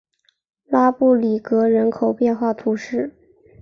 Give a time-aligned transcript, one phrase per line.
[0.65, 3.13] 拉布里格人口变化图示